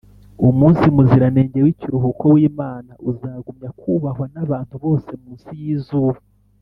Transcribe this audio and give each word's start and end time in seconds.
umunsi 0.47 0.85
muziranenge 0.95 1.59
w’ikiruhuko 1.65 2.23
w’imana 2.35 2.91
uzagumya 3.11 3.69
kubahwa 3.79 4.25
n’abantu 4.33 4.75
bose 4.83 5.09
munsi 5.21 5.49
y’izuba 5.61 6.19